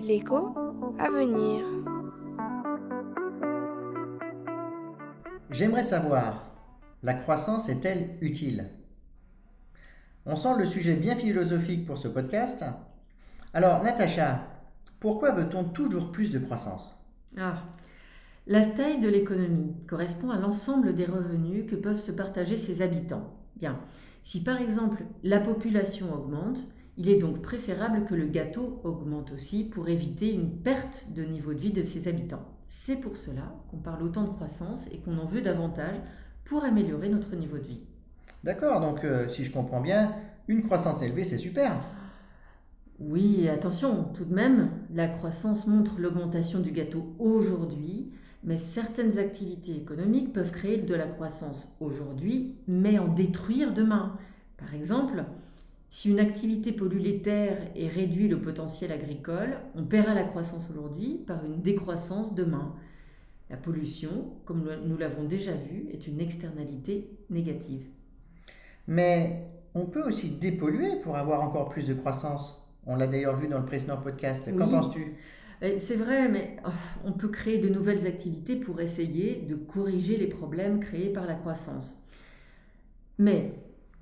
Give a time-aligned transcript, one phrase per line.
[0.00, 0.54] L'écho
[0.98, 1.64] à venir.
[5.50, 6.44] J'aimerais savoir,
[7.02, 8.70] la croissance est-elle utile?
[10.26, 12.64] On sent le sujet bien philosophique pour ce podcast.
[13.54, 14.46] Alors, Natacha,
[15.00, 17.02] pourquoi veut-on toujours plus de croissance?
[17.38, 17.64] Ah,
[18.46, 23.34] la taille de l'économie correspond à l'ensemble des revenus que peuvent se partager ses habitants.
[23.56, 23.80] Bien,
[24.22, 26.60] si par exemple la population augmente,
[26.98, 31.52] il est donc préférable que le gâteau augmente aussi pour éviter une perte de niveau
[31.52, 32.44] de vie de ses habitants.
[32.64, 35.96] C'est pour cela qu'on parle autant de croissance et qu'on en veut davantage
[36.44, 37.84] pour améliorer notre niveau de vie.
[38.44, 40.12] D'accord, donc euh, si je comprends bien,
[40.48, 41.76] une croissance élevée, c'est super.
[42.98, 49.76] Oui, attention, tout de même, la croissance montre l'augmentation du gâteau aujourd'hui, mais certaines activités
[49.76, 54.16] économiques peuvent créer de la croissance aujourd'hui, mais en détruire demain.
[54.56, 55.24] Par exemple,
[55.88, 60.68] si une activité pollue les terres et réduit le potentiel agricole, on paiera la croissance
[60.70, 62.74] aujourd'hui par une décroissance demain.
[63.48, 67.86] La pollution, comme nous l'avons déjà vu, est une externalité négative.
[68.88, 72.66] Mais on peut aussi dépolluer pour avoir encore plus de croissance.
[72.86, 74.50] On l'a d'ailleurs vu dans le précédent podcast.
[74.56, 75.14] Qu'en penses-tu?
[75.62, 76.70] Eh, c'est vrai, mais oh,
[77.04, 81.34] on peut créer de nouvelles activités pour essayer de corriger les problèmes créés par la
[81.34, 82.02] croissance.
[83.18, 83.54] Mais,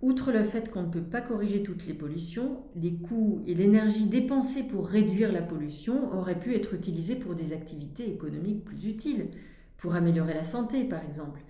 [0.04, 4.04] outre le fait qu'on ne peut pas corriger toutes les pollutions, les coûts et l'énergie
[4.04, 9.28] dépensés pour réduire la pollution auraient pu être utilisés pour des activités économiques plus utiles,
[9.78, 11.40] pour améliorer la santé par exemple.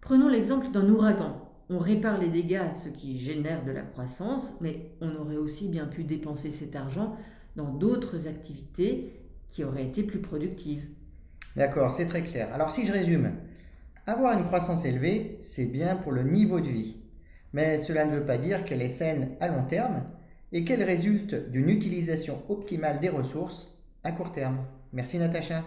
[0.00, 1.44] Prenons l'exemple d'un ouragan.
[1.70, 5.86] On répare les dégâts, ce qui génère de la croissance, mais on aurait aussi bien
[5.86, 7.16] pu dépenser cet argent
[7.56, 9.12] dans d'autres activités
[9.50, 10.84] qui auraient été plus productives.
[11.56, 12.48] D'accord, c'est très clair.
[12.54, 13.32] Alors si je résume,
[14.06, 16.96] avoir une croissance élevée, c'est bien pour le niveau de vie.
[17.52, 20.02] Mais cela ne veut pas dire qu'elle est saine à long terme
[20.52, 23.74] et qu'elle résulte d'une utilisation optimale des ressources
[24.04, 24.58] à court terme.
[24.92, 25.64] Merci Natacha.